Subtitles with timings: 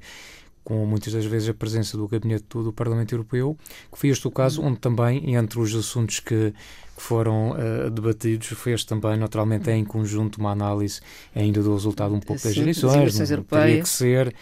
[0.65, 3.57] com muitas das vezes a presença do gabinete do Parlamento Europeu,
[3.91, 8.49] que foi este o caso onde também, entre os assuntos que, que foram uh, debatidos,
[8.49, 11.01] fez também, naturalmente, em conjunto uma análise
[11.35, 13.65] ainda do resultado um pouco Sim, das eleições, eleições europeias.
[13.65, 14.35] teria que ser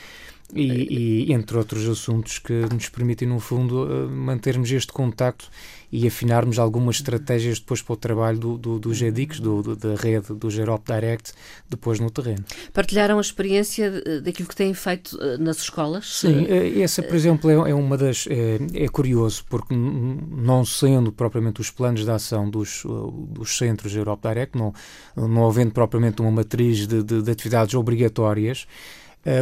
[0.54, 5.50] e, e, entre outros assuntos que nos permitem, no fundo, uh, mantermos este contacto
[5.92, 10.34] e afinarmos algumas estratégias depois para o trabalho do, do, do do, do, da rede
[10.34, 11.32] do Gerop Direct,
[11.68, 12.44] depois no terreno.
[12.72, 16.20] Partilharam a experiência daquilo que têm feito uh, nas escolas?
[16.20, 16.46] Sim,
[16.82, 18.26] essa, por exemplo, é, é uma das.
[18.28, 22.84] É, é, curioso, porque não sendo propriamente os planos de ação dos,
[23.30, 24.72] dos centros Gerop Direct, não,
[25.16, 28.66] não havendo propriamente uma matriz de, de, de atividades obrigatórias,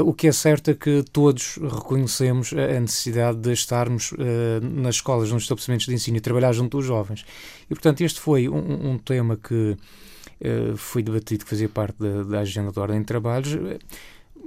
[0.05, 4.17] o que é certo é que todos reconhecemos a necessidade de estarmos uh,
[4.63, 7.25] nas escolas, nos estabelecimentos de ensino e trabalhar junto dos jovens.
[7.71, 9.77] E, portanto, este foi um, um tema que
[10.41, 13.57] uh, foi debatido, que fazia parte da, da, agenda da Ordem de Trabalhos.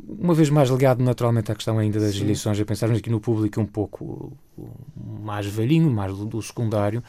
[0.07, 2.23] Uma vez mais ligado naturalmente à questão ainda das Sim.
[2.23, 4.33] eleições, a pensarmos aqui no público um pouco
[5.21, 7.03] mais velhinho, mais do, do secundário,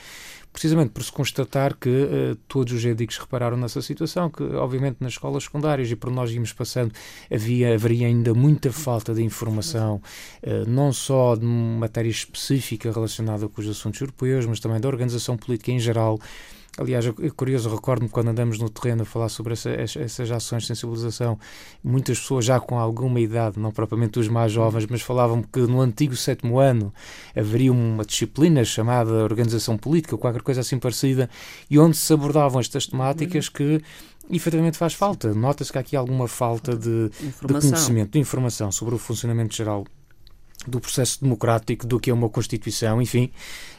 [0.52, 5.12] precisamente por se constatar que uh, todos os edicos repararam nessa situação, que obviamente nas
[5.12, 6.92] escolas secundárias e por nós íamos passando
[7.32, 10.00] havia, haveria ainda muita falta de informação,
[10.42, 15.36] uh, não só de matéria específica relacionada com os assuntos europeus, mas também da organização
[15.36, 16.18] política em geral,
[16.80, 20.68] Aliás, é curioso, recordo-me quando andamos no terreno a falar sobre essa, essas ações de
[20.68, 21.38] sensibilização,
[21.84, 25.82] muitas pessoas já com alguma idade, não propriamente os mais jovens, mas falavam que no
[25.82, 26.90] antigo sétimo ano
[27.36, 31.28] haveria uma disciplina chamada Organização Política, ou qualquer coisa assim parecida,
[31.68, 33.82] e onde se abordavam estas temáticas que
[34.30, 35.34] efetivamente faz falta.
[35.34, 39.84] Nota-se que há aqui alguma falta de, de, conhecimento, de informação sobre o funcionamento geral
[40.66, 43.30] do processo democrático, do que é uma Constituição, enfim,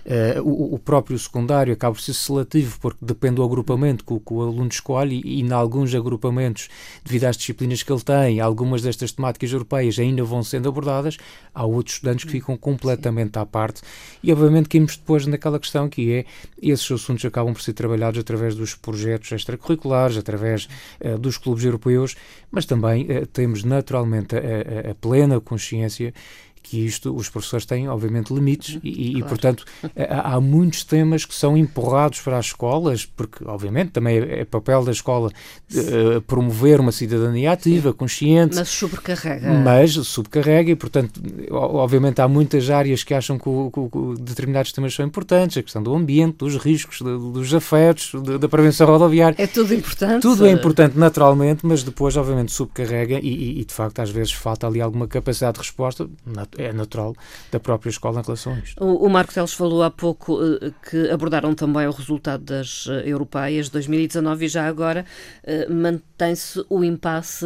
[0.03, 4.33] Uh, o, o, próprio secundário acaba por ser seletivo, porque depende do agrupamento que, que
[4.33, 6.69] o aluno escolhe, e em alguns agrupamentos,
[7.05, 11.17] devido às disciplinas que ele tem, algumas destas temáticas europeias ainda vão sendo abordadas,
[11.53, 13.81] há outros estudantes que ficam completamente à parte.
[14.23, 16.25] E, obviamente, caímos depois naquela questão que é
[16.59, 20.67] esses assuntos acabam por ser trabalhados através dos projetos extracurriculares, através
[20.99, 22.15] uh, dos clubes europeus,
[22.49, 26.11] mas também uh, temos naturalmente a, a, a plena consciência
[26.61, 29.17] que isto, os professores têm, obviamente, limites uhum, e, claro.
[29.17, 29.65] e, portanto,
[30.09, 34.45] há, há, muitos temas que são empurrados para as escolas, porque, obviamente, também é, é
[34.45, 35.31] papel da escola
[35.73, 37.97] uh, promover uma cidadania ativa, Sim.
[37.97, 38.55] consciente.
[38.55, 39.51] Mas sobrecarrega.
[39.51, 41.21] Mas sobrecarrega e, portanto,
[41.51, 45.81] obviamente, há muitas áreas que acham que, o, que, determinados temas são importantes, a questão
[45.81, 49.35] do ambiente, dos riscos, dos afetos, da prevenção rodoviária.
[49.41, 50.21] É tudo importante.
[50.21, 54.31] Tudo é importante, naturalmente, mas depois, obviamente, sobrecarrega e, e, e de facto, às vezes
[54.31, 56.09] falta ali alguma capacidade de resposta
[56.57, 57.15] é natural
[57.51, 58.83] da própria escola em relação a isto.
[58.83, 62.93] O, o Marco Teles falou há pouco uh, que abordaram também o resultado das uh,
[63.05, 65.05] europeias de 2019 e já agora
[65.43, 67.45] uh, mantém-se o impasse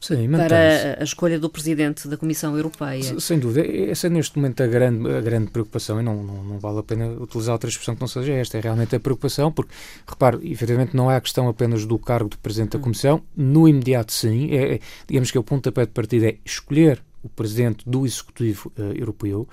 [0.00, 3.18] Sim, para a escolha do presidente da Comissão Europeia.
[3.20, 3.66] Sem dúvida.
[3.90, 6.82] Essa é neste momento a grande, a grande preocupação e não, não, não vale a
[6.82, 8.58] pena utilizar outra expressão que não seja esta.
[8.58, 9.72] É realmente a preocupação, porque,
[10.06, 12.82] repare, efetivamente não é a questão apenas do cargo de presidente da hum.
[12.82, 13.22] Comissão.
[13.36, 14.50] No imediato, sim.
[14.52, 18.82] É, é, digamos que o pontapé de partida é escolher o presidente do Executivo uh,
[18.96, 19.48] Europeu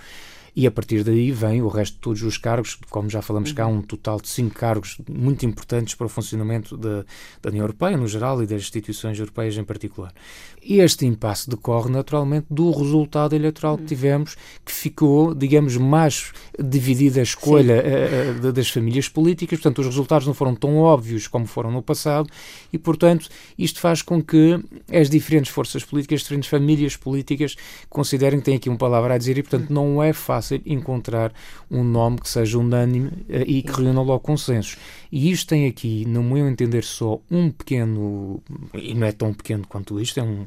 [0.55, 3.67] e a partir daí vem o resto de todos os cargos, como já falamos cá,
[3.67, 7.05] um total de cinco cargos muito importantes para o funcionamento da,
[7.41, 10.13] da União Europeia no geral e das instituições europeias em particular.
[10.61, 17.21] E este impasse decorre naturalmente do resultado eleitoral que tivemos, que ficou, digamos, mais dividida
[17.21, 21.71] a escolha uh, das famílias políticas, portanto, os resultados não foram tão óbvios como foram
[21.71, 22.29] no passado.
[22.73, 24.59] E, portanto, isto faz com que
[24.91, 27.55] as diferentes forças políticas, as diferentes famílias políticas
[27.89, 31.31] considerem que têm aqui uma palavra a dizer e, portanto, não é fácil fácil encontrar
[31.69, 34.77] um nome que seja unânime uh, e que reúna logo consensos.
[35.11, 38.41] E isto tem aqui, no meu entender, só um pequeno,
[38.73, 40.45] e não é tão pequeno quanto isto, é um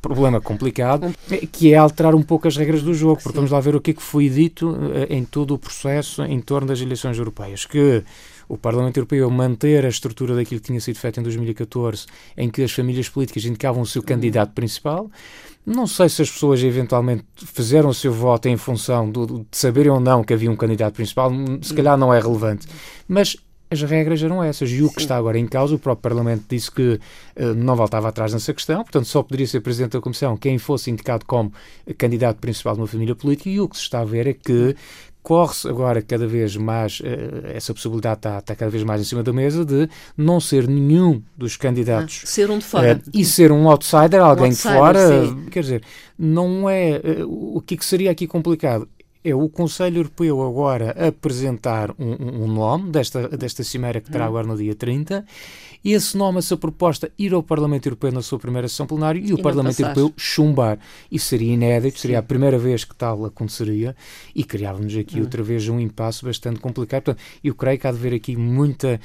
[0.00, 1.14] problema complicado,
[1.52, 3.36] que é alterar um pouco as regras do jogo, porque Sim.
[3.36, 6.40] vamos lá ver o que é que foi dito eh, em todo o processo em
[6.40, 8.02] torno das eleições europeias, que
[8.52, 12.04] o Parlamento Europeu manter a estrutura daquilo que tinha sido feito em 2014,
[12.36, 15.10] em que as famílias políticas indicavam o seu candidato principal.
[15.64, 19.90] Não sei se as pessoas eventualmente fizeram o seu voto em função do, de saberem
[19.90, 21.30] ou não que havia um candidato principal,
[21.62, 22.66] se calhar não é relevante.
[23.08, 23.38] Mas
[23.70, 24.70] as regras eram essas.
[24.70, 27.00] E o que está agora em causa, o próprio Parlamento disse que
[27.36, 30.90] uh, não voltava atrás nessa questão, portanto, só poderia ser Presidente da Comissão quem fosse
[30.90, 31.50] indicado como
[31.96, 33.48] candidato principal de uma família política.
[33.48, 34.76] E o que se está a ver é que
[35.22, 39.22] corre-se agora cada vez mais, uh, essa possibilidade está, está, cada vez mais em cima
[39.22, 42.22] da mesa de não ser nenhum dos candidatos.
[42.24, 43.00] Ah, ser um de fora.
[43.06, 45.26] Uh, e ser um outsider, alguém um outsider, de fora.
[45.26, 45.46] Sim.
[45.50, 45.82] Quer dizer,
[46.18, 47.00] não é.
[47.20, 48.88] Uh, o que, que seria aqui complicado?
[49.24, 54.28] É o Conselho Europeu agora apresentar um, um, nome desta, desta cimeira que terá hum.
[54.28, 55.24] agora no dia 30,
[55.84, 59.32] e esse nome, essa proposta, ir ao Parlamento Europeu na sua primeira sessão plenária e
[59.32, 60.78] o e Parlamento Europeu chumbar.
[61.10, 63.96] Isso seria inédito, seria a primeira vez que tal aconteceria
[64.34, 65.22] e criávamos aqui hum.
[65.22, 67.02] outra vez um impasse bastante complicado.
[67.04, 69.00] Portanto, eu creio que há de haver aqui muita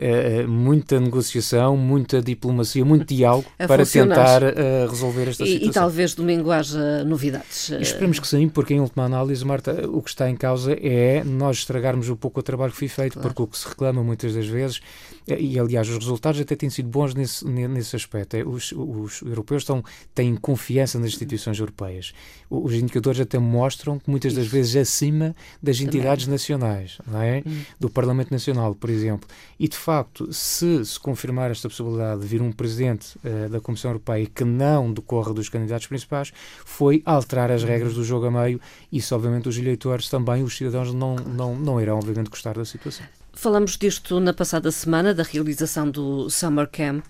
[0.00, 5.70] eh, muita negociação, muita diplomacia, muito diálogo para tentar uh, resolver esta e, situação.
[5.70, 7.70] E talvez domingo haja novidades.
[7.70, 11.58] Esperemos que sim, porque em última análise, Marta, o que está em causa é nós
[11.58, 13.28] estragarmos um pouco o trabalho que foi feito, claro.
[13.28, 14.80] porque o que se reclama muitas das vezes
[15.36, 18.36] e aliás os resultados até têm sido bons nesse, nesse aspecto.
[18.36, 19.82] É, os, os europeus estão,
[20.14, 22.12] têm confiança nas instituições europeias.
[22.48, 26.34] Os indicadores até mostram que muitas das vezes acima das entidades Também.
[26.34, 27.42] nacionais, não é?
[27.46, 27.62] Hum.
[27.78, 29.28] do Parlamento Nacional, por exemplo.
[29.58, 33.90] E de facto, se se confirmar esta possibilidade de vir um presidente uh, da Comissão
[33.90, 36.32] Europeia que não decorra dos candidatos principais,
[36.64, 38.60] foi alterar as regras do jogo a meio.
[38.90, 43.06] Isso, obviamente, os eleitores também, os cidadãos, não, não, não irão, obviamente, gostar da situação.
[43.40, 47.04] Falamos disto na passada semana, da realização do Summer Camp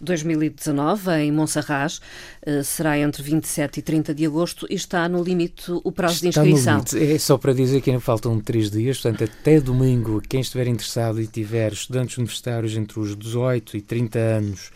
[0.00, 2.00] 2019 eh, em Monserrat.
[2.42, 6.42] Eh, será entre 27 e 30 de agosto e está no limite o prazo está
[6.42, 6.82] de inscrição.
[7.00, 11.22] É só para dizer que ainda faltam três dias, portanto, até domingo, quem estiver interessado
[11.22, 14.72] e tiver estudantes universitários entre os 18 e 30 anos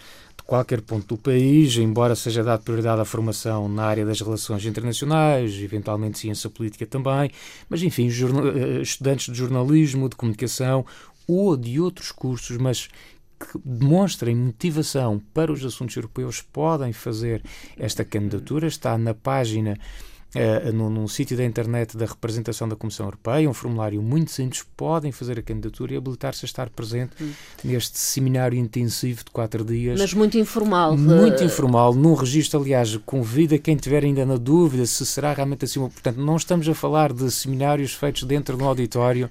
[0.51, 5.55] qualquer ponto do país, embora seja dado prioridade à formação na área das relações internacionais,
[5.55, 7.31] eventualmente ciência política também,
[7.69, 10.85] mas enfim, eh, estudantes de jornalismo, de comunicação
[11.25, 12.89] ou de outros cursos, mas
[13.39, 17.45] que demonstrem motivação para os assuntos europeus podem fazer
[17.79, 18.67] esta candidatura.
[18.67, 19.79] Está na página
[20.35, 24.65] uh, num, num sítio da internet da representação da Comissão Europeia, um formulário muito simples,
[24.77, 27.31] podem fazer a candidatura e habilitar-se a estar presente hum.
[27.65, 29.99] neste seminário intensivo de quatro dias.
[30.01, 30.97] Mas muito informal.
[30.97, 35.81] Muito informal, num registro, aliás, convida quem tiver ainda na dúvida se será realmente assim.
[35.81, 39.31] Portanto, não estamos a falar de seminários feitos dentro de um auditório,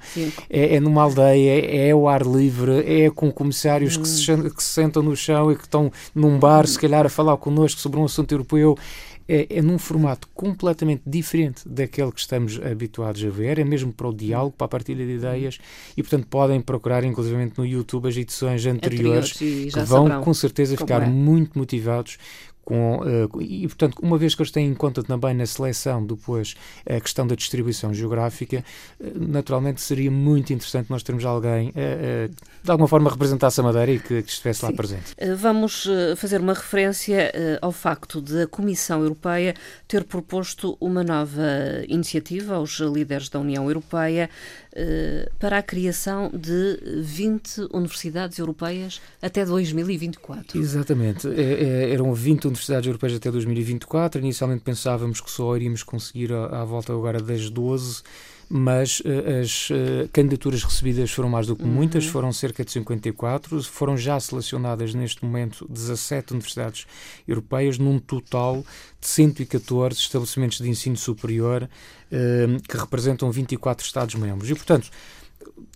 [0.49, 4.01] é, é, numa aldeia, é, é ao ar livre, é com comissários hum.
[4.01, 6.67] que, se, que se sentam no chão e que estão num bar, hum.
[6.67, 8.77] se calhar, a falar connosco sobre um assunto europeu
[9.29, 14.07] é, é num formato completamente diferente daquele que estamos habituados a ver, é mesmo para
[14.07, 15.59] o diálogo, para a partilha de ideias
[15.95, 20.75] e, portanto, podem procurar, inclusive no YouTube, as edições anteriores, anteriores que vão com certeza
[20.75, 21.05] ficar é.
[21.05, 22.17] muito motivados
[22.69, 26.53] com, uh, e, portanto, uma vez que eles têm em conta também na seleção depois
[26.87, 28.63] a questão da distribuição geográfica,
[28.99, 32.29] uh, naturalmente seria muito interessante nós termos alguém uh,
[32.63, 34.67] de alguma forma representasse a Madeira e que, que estivesse Sim.
[34.67, 35.15] lá presente.
[35.35, 39.55] Vamos fazer uma referência ao facto de a Comissão Europeia
[39.87, 41.41] ter proposto uma nova
[41.87, 44.29] iniciativa aos líderes da União Europeia
[45.39, 50.59] para a criação de 20 universidades europeias até 2024.
[50.59, 51.27] Exatamente.
[51.27, 54.21] É, é, eram 20 universidades europeias até 2024.
[54.21, 58.03] Inicialmente pensávamos que só iríamos conseguir à, à volta agora das 12
[58.49, 62.11] mas uh, as uh, candidaturas recebidas foram mais do que muitas, uhum.
[62.11, 66.87] foram cerca de 54, foram já selecionadas neste momento 17 universidades
[67.27, 68.65] europeias, num total
[68.99, 71.63] de 114 estabelecimentos de ensino superior
[72.11, 74.49] uh, que representam 24 Estados-membros.
[74.49, 74.89] E, portanto,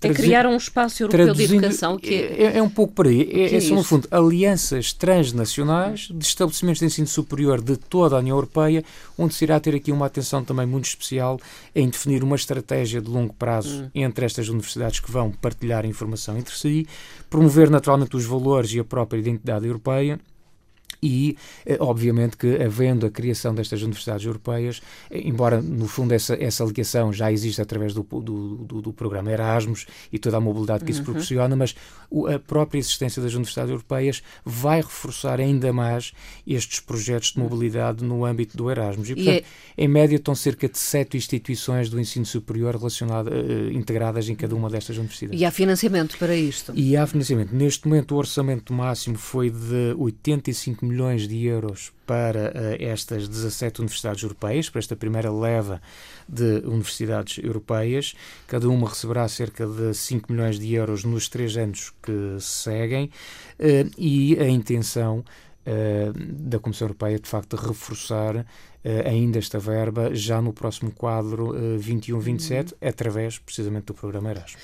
[0.02, 3.30] é criar um espaço europeu de educação que é, é, é um pouco por aí.
[3.32, 8.20] É, é, são, no fundo, alianças transnacionais de estabelecimentos de ensino superior de toda a
[8.20, 8.84] União Europeia,
[9.18, 11.40] onde se irá ter aqui uma atenção também muito especial
[11.74, 13.90] em definir uma estratégia de longo prazo hum.
[13.96, 16.88] entre estas universidades que vão partilhar informação entre si,
[17.30, 20.20] promover naturalmente os valores e a própria identidade europeia
[21.04, 24.82] e, eh, obviamente, que havendo a criação destas universidades europeias,
[25.12, 29.30] eh, embora no fundo essa, essa ligação já existe através do, do, do, do programa
[29.30, 31.06] Erasmus e toda a mobilidade que isso uhum.
[31.06, 31.76] proporciona, mas
[32.34, 36.14] a própria existência das universidades europeias vai reforçar ainda mais
[36.48, 39.10] estes projetos de mobilidade no âmbito do Erasmus.
[39.10, 39.84] E, portanto, e é...
[39.84, 44.56] em média, estão cerca de sete instituições do ensino superior relacionadas, uh, integradas em cada
[44.56, 45.42] uma destas universidades.
[45.42, 46.72] E há financiamento para isto?
[46.76, 47.54] E há financiamento.
[47.54, 50.93] Neste momento, o orçamento máximo foi de 85 milhões
[51.28, 55.82] de euros para uh, estas 17 universidades europeias, para esta primeira leva
[56.28, 58.14] de universidades europeias.
[58.48, 63.06] Cada uma receberá cerca de 5 milhões de euros nos três anos que seguem
[63.60, 65.24] uh, e a intenção
[65.66, 68.46] Uh, da Comissão Europeia, de facto, reforçar
[69.06, 72.90] ainda esta verba já no próximo quadro uh, 21-27, uhum.
[72.90, 74.62] através precisamente do programa Erasmus.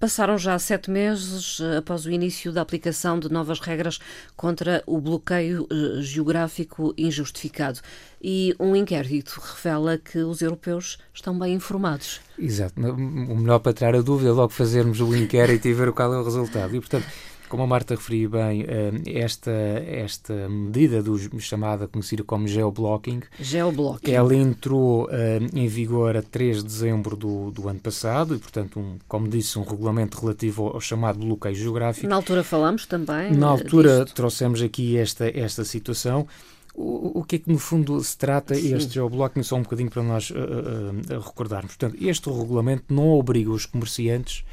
[0.00, 3.98] Passaram já sete meses eh, após o início da aplicação de novas regras
[4.34, 7.80] contra o bloqueio eh, geográfico injustificado.
[8.18, 12.18] E um inquérito revela que os europeus estão bem informados.
[12.38, 12.80] Exato.
[12.80, 16.18] O melhor para tirar a dúvida é logo fazermos o inquérito e ver qual é
[16.18, 16.74] o resultado.
[16.74, 17.06] E, portanto,
[17.50, 24.12] como a Marta referiu bem, eh, esta, esta medida do, chamada, conhecida como geoblocking, geoblocking.
[24.12, 28.78] ela entrou eh, em vigor a 3 de dezembro do, do ano passado e, portanto,
[28.78, 32.06] um, como disse, um regulamento relativo ao chamado bloqueio geográfico.
[32.06, 33.32] Na altura falamos também.
[33.32, 34.14] Na altura disto.
[34.14, 36.28] trouxemos aqui esta, esta situação.
[36.72, 38.76] O, o, que é que no fundo se trata Sim.
[38.76, 41.74] este geoblocking, só um bocadinho para nós uh, uh, recordarmos.
[41.74, 44.44] Portanto, este regulamento não obriga os comerciantes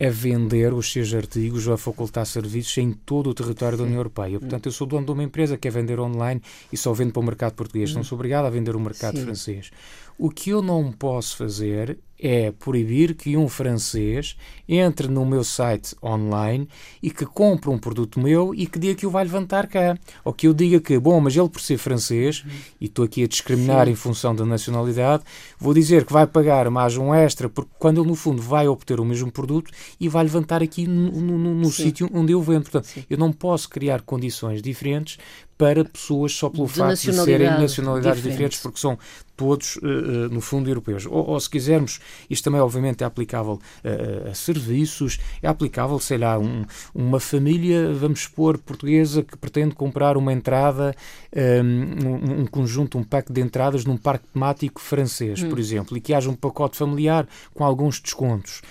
[0.00, 3.98] a vender os seus artigos ou a facultar serviços em todo o território da União
[3.98, 4.40] Europeia.
[4.40, 6.40] Portanto, eu sou dono de uma empresa que quer vender online
[6.72, 7.94] e só vendo para o mercado português.
[7.94, 9.24] Não sou obrigado a vender o mercado Sim.
[9.24, 9.70] francês.
[10.18, 14.34] O que eu não posso fazer é proibir que um francês
[14.66, 16.66] entre no meu site online
[17.02, 19.94] e que compre um produto meu e que diga que o vai levantar cá.
[20.24, 22.42] Ou que eu diga que, bom, mas ele por ser francês,
[22.80, 23.92] e estou aqui a discriminar Sim.
[23.92, 25.22] em função da nacionalidade,
[25.58, 28.98] vou dizer que vai pagar mais um extra, porque quando ele no fundo vai obter
[28.98, 32.62] o mesmo produto e vai levantar aqui no, no, no sítio onde eu vendo.
[32.62, 33.04] Portanto, Sim.
[33.10, 35.18] eu não posso criar condições diferentes
[35.58, 38.98] para pessoas só pelo de facto de serem nacionalidades diferentes, diferentes porque são
[39.36, 41.06] todos, uh, uh, no fundo, europeus.
[41.06, 46.18] Ou, ou, se quisermos, isto também, obviamente, é aplicável uh, a serviços, é aplicável, sei
[46.18, 46.64] lá, um,
[46.94, 50.94] uma família, vamos supor, portuguesa que pretende comprar uma entrada,
[51.34, 55.48] um, um, conjunto, um pack de entradas num parque temático francês, hum.
[55.48, 58.62] por exemplo, e que haja um pacote familiar com alguns descontos.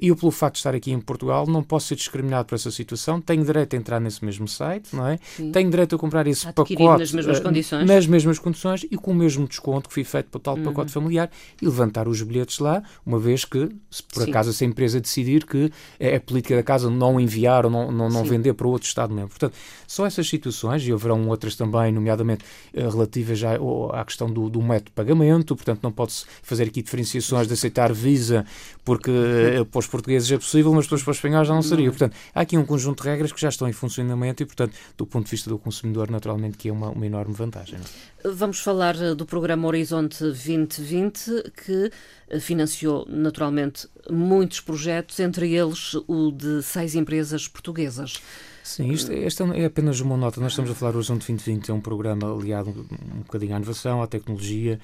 [0.00, 3.20] Eu, pelo facto de estar aqui em Portugal, não posso ser discriminado por essa situação.
[3.20, 5.18] Tenho direito a entrar nesse mesmo site, não é?
[5.36, 5.50] Sim.
[5.50, 7.86] Tenho direito a comprar esse Adquirir pacote nas mesmas uh, condições.
[7.86, 10.64] Nas mesmas condições e com o mesmo desconto que foi feito para o tal uhum.
[10.64, 14.30] pacote familiar e levantar os bilhetes lá, uma vez que, se por Sim.
[14.30, 18.08] acaso essa empresa decidir que é a política da casa não enviar ou não, não,
[18.08, 19.30] não vender para outro Estado-membro.
[19.30, 19.54] Portanto,
[19.86, 23.52] são essas situações, e haverão outras também, nomeadamente uh, relativas já
[23.92, 27.92] à questão do, do método de pagamento, portanto, não pode-se fazer aqui diferenciações de aceitar
[27.92, 28.44] Visa
[28.84, 31.86] porque uh, para os portugueses é possível, mas para os espanhóis já não seria.
[31.86, 31.92] Não.
[31.92, 35.06] Portanto, há aqui um conjunto de regras que já estão em funcionamento e, portanto, do
[35.06, 37.78] ponto de vista do consumidor, naturalmente, que é uma, uma enorme vantagem.
[37.78, 37.82] É?
[38.24, 41.90] Vamos falar eh, do programa Horizonte 2020, que
[42.28, 48.22] eh, financiou, naturalmente, muitos projetos, entre eles o de seis empresas portuguesas.
[48.62, 50.40] Sim, isto, esta é apenas uma nota.
[50.40, 54.00] Nós estamos a falar do Horizonte 2020, é um programa aliado um bocadinho à inovação,
[54.00, 54.78] à tecnologia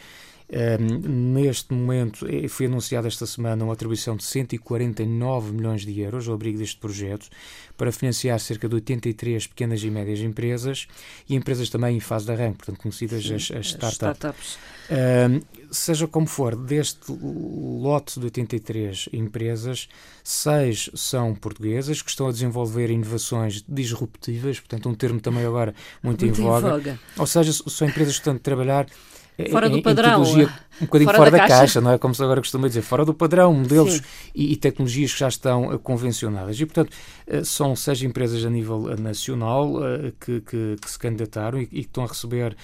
[0.51, 6.27] um, neste momento, eh, foi anunciada esta semana uma atribuição de 149 milhões de euros
[6.27, 7.29] ao abrigo deste projeto
[7.77, 10.89] para financiar cerca de 83 pequenas e médias empresas
[11.29, 13.93] e empresas também em fase de arranque, portanto, conhecidas Sim, as, as startups.
[13.93, 14.59] startups.
[14.91, 15.41] Um,
[15.71, 19.87] seja como for, deste lote de 83 empresas,
[20.25, 26.25] seis são portuguesas que estão a desenvolver inovações disruptivas, portanto, um termo também agora muito,
[26.25, 26.69] muito em, voga.
[26.69, 27.01] em voga.
[27.19, 28.87] Ou seja, são empresas que estão a trabalhar
[29.51, 30.25] fora do padrão.
[30.81, 31.61] Um bocadinho fora, fora da, da caixa.
[31.61, 31.81] caixa.
[31.81, 31.99] não é?
[31.99, 34.01] Como se agora costuma dizer, fora do padrão, modelos
[34.35, 36.61] e, e, tecnologias que já estão uh, convencionadas.
[36.61, 36.93] E, portanto,
[37.27, 39.75] uh, são seis empresas a nível uh, nacional
[40.21, 42.57] que, que, que, se candidataram e, que estão a receber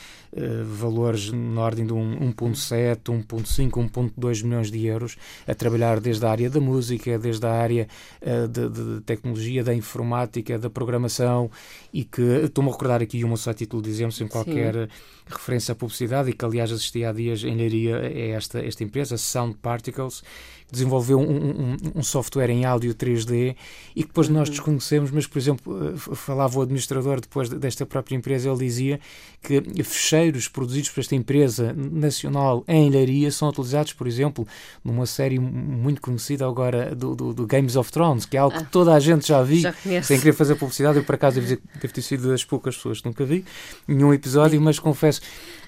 [0.64, 5.16] valores na ordem de um 1,7, 1,5, 1,2 milhões de euros
[5.46, 7.86] a trabalhar desde a área da música, desde a área
[8.50, 11.50] de, de, tecnologia, da informática, da programação
[11.92, 14.88] e que, estou-me a recordar aqui uma só título de exemplo, sem qualquer Sim.
[15.26, 19.16] referência à publicidade e que, aliás, assisti há dias em Leiria é esta, esta empresa,
[19.16, 20.22] Sound Particles,
[20.70, 23.54] desenvolveu um, um, um, software em áudio 3D
[23.94, 24.54] e que depois nós uhum.
[24.54, 29.00] desconhecemos, mas, por exemplo, eh, falava o administrador depois desta própria empresa, ele dizia
[29.42, 34.46] que fecheiros produzidos por esta empresa nacional em Leiria são utilizados, por exemplo,
[34.82, 38.64] numa série muito conhecida agora do, do, do Games of Thrones, que é algo ah,
[38.64, 39.62] que toda a gente já viu,
[40.02, 43.06] sem querer fazer publicidade, eu por acaso devo, devo ter sido das poucas pessoas que
[43.06, 43.44] nunca vi
[43.86, 45.20] nenhum episódio, mas confesso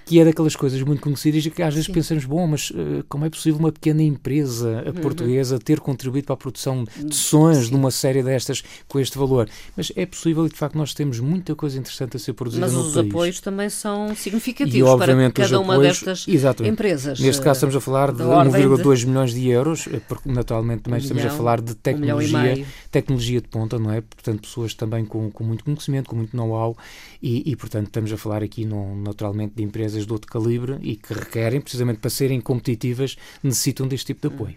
[0.07, 1.93] que é daquelas coisas muito conhecidas e que às vezes Sim.
[1.93, 4.93] pensamos, bom, mas uh, como é possível uma pequena empresa uhum.
[5.03, 7.71] portuguesa ter contribuído para a produção de sons Sim.
[7.71, 9.49] de uma série destas com este valor?
[9.77, 12.73] Mas é possível e de facto nós temos muita coisa interessante a ser produzida mas
[12.73, 12.95] no país.
[12.95, 16.73] Mas os apoios também são significativos e, para cada uma apoios, destas exatamente.
[16.73, 17.19] empresas.
[17.19, 19.07] Neste caso estamos a falar de 1,2 de...
[19.07, 22.65] milhões de euros, eh, porque naturalmente também um estamos milhão, a falar de tecnologia, um
[22.93, 24.01] tecnologia de ponta, não é?
[24.01, 26.77] Portanto, pessoas também com, com muito conhecimento, com muito know-how
[27.21, 30.97] e, e, portanto, estamos a falar aqui no, naturalmente de empresas de outro calibre e
[30.97, 34.55] que requerem, precisamente para serem competitivas, necessitam deste tipo de apoio.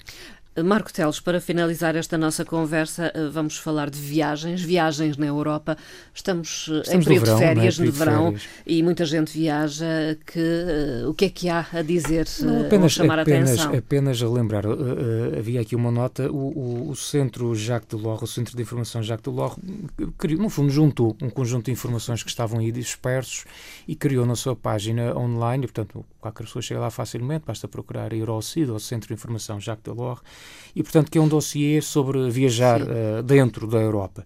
[0.63, 5.77] Marco Teles, para finalizar esta nossa conversa, eh, vamos falar de viagens, viagens na Europa.
[6.13, 7.85] Estamos, eh, Estamos em período verão, de férias, é?
[7.85, 8.47] no verão, férias.
[8.65, 9.85] e muita gente viaja.
[10.25, 13.77] Que, uh, o que é que há a dizer Não, apenas, chamar apenas, a atenção?
[13.77, 18.21] Apenas a lembrar, uh, uh, havia aqui uma nota, o, o, o, Centro Jacques Delors,
[18.23, 19.55] o Centro de Informação Jacques Delors,
[20.17, 23.45] criou, no fundo juntou um conjunto de informações que estavam aí dispersos
[23.87, 28.11] e criou na sua página online, e, portanto qualquer pessoa chega lá facilmente, basta procurar
[28.13, 30.21] ir ao CID, ao Centro de Informação Jacques Delors,
[30.75, 34.25] e, portanto, que é um dossiê sobre viajar uh, dentro da Europa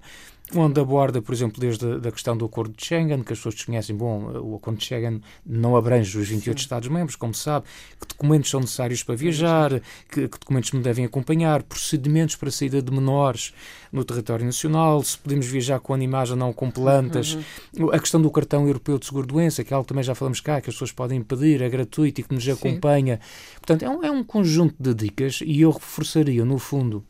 [0.55, 3.95] onde aborda, por exemplo, desde a questão do Acordo de Schengen, que as pessoas desconhecem,
[3.95, 7.65] bom, o Acordo de Schengen não abrange os 28 Estados-membros, como se sabe,
[7.99, 12.51] que documentos são necessários para viajar, que, que, documentos me devem acompanhar, procedimentos para a
[12.51, 13.53] saída de menores
[13.91, 17.37] no território nacional, se podemos viajar com animais ou não com plantas,
[17.77, 17.91] uhum.
[17.91, 20.59] a questão do cartão europeu de seguro-doença, que é algo que também já falamos cá,
[20.59, 23.19] que as pessoas podem pedir, é gratuito e que nos acompanha.
[23.55, 27.03] Portanto, é um, é um conjunto de dicas e eu reforçaria, no fundo,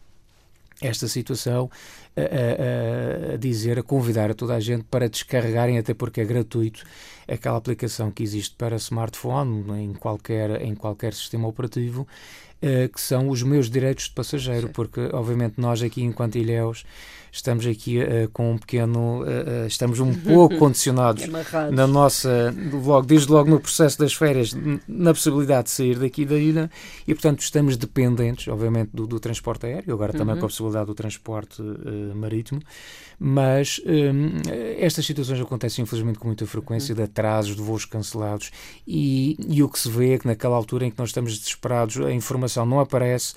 [0.88, 1.70] esta situação
[2.16, 6.26] a, a, a, dizer, a convidar a toda a gente para descarregarem, até porque é
[6.26, 6.84] gratuito,
[7.28, 12.08] aquela aplicação que existe para smartphone em qualquer, em qualquer sistema operativo,
[12.62, 14.74] eh, que são os meus direitos de passageiro, Sim.
[14.74, 16.86] porque obviamente nós aqui enquanto ilhéus
[17.34, 21.26] estamos aqui uh, com um pequeno, uh, estamos um pouco condicionados
[21.72, 24.56] na nossa, logo, desde logo no processo das férias,
[24.88, 26.70] na possibilidade de sair daqui da ilha
[27.08, 30.42] e, portanto, estamos dependentes, obviamente, do, do transporte aéreo, agora também uhum.
[30.42, 32.62] com a possibilidade do transporte uh, marítimo,
[33.20, 34.42] mas um,
[34.78, 36.98] estas situações acontecem, infelizmente, com muita frequência, uhum.
[36.98, 38.52] de atrasos, de voos cancelados
[38.86, 41.98] e, e, o que se vê é que naquela altura em que nós estamos desesperados,
[41.98, 43.34] a informação não aparece,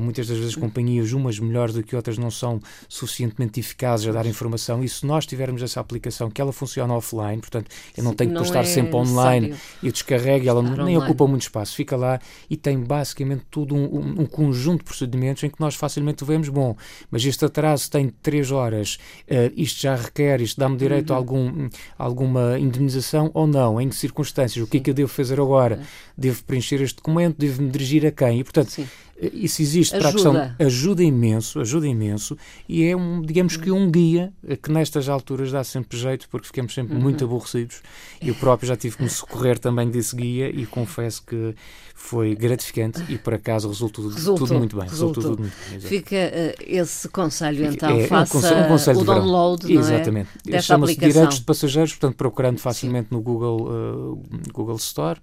[0.00, 4.12] muitas das vezes companhias, umas melhores do que outras, não são suficientemente suficientemente eficazes a
[4.12, 8.14] dar informação e se nós tivermos essa aplicação que ela funciona offline, portanto eu não
[8.14, 10.96] tenho que estar é sempre online e descarrego, ela nem online.
[10.96, 12.18] ocupa muito espaço, fica lá
[12.48, 16.48] e tem basicamente tudo um, um, um, conjunto de procedimentos em que nós facilmente vemos,
[16.48, 16.76] bom,
[17.10, 21.16] mas este atraso tem 3 horas, uh, isto já requer, isto dá-me direito uhum.
[21.16, 21.68] a algum,
[21.98, 25.80] alguma indemnização ou não, em que circunstâncias, o que é que eu devo fazer agora?
[26.16, 28.40] Devo preencher este documento, devo me dirigir a quem?
[28.40, 28.86] E portanto, Sim
[29.20, 30.00] isso existe ajuda.
[30.00, 32.36] para a questão, ajuda imenso, ajuda imenso,
[32.68, 36.74] e é um, digamos que um guia que nestas alturas dá sempre jeito, porque ficamos
[36.74, 37.02] sempre uhum.
[37.02, 37.82] muito aborrecidos.
[38.20, 41.54] Eu próprio já tive que me socorrer também desse guia e confesso que
[41.96, 44.86] foi gratificante e por acaso resultou, resultou tudo muito bem.
[44.86, 45.22] Resultou.
[45.22, 49.04] Resultou tudo muito bem Fica uh, esse conselho então, é, faça é um conselho, o
[49.04, 50.28] download Exatamente.
[50.46, 50.50] É?
[50.52, 51.08] desta aplicação.
[51.08, 53.14] Direitos de Passageiros, portanto procurando facilmente Sim.
[53.14, 55.18] no Google, uh, Google Store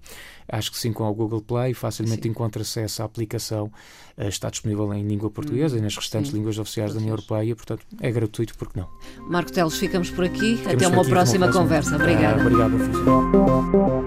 [0.48, 3.70] Acho que sim, com o Google Play facilmente encontra acesso à aplicação.
[4.16, 6.36] Uh, está disponível em língua portuguesa hum, e nas restantes sim.
[6.36, 8.88] línguas oficiais da União Europeia, portanto é gratuito, porque não?
[9.28, 10.56] Marco Teles, ficamos por aqui.
[10.56, 11.96] Ficamos Até uma aqui, próxima, uma próxima conversa.
[11.96, 12.42] Obrigada.
[12.42, 14.03] Ah, obrigado, professor.